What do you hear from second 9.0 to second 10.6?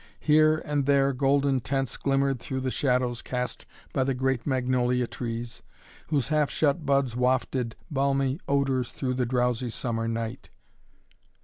the drowsy summer night.